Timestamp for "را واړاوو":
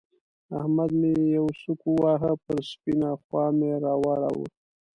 3.83-4.45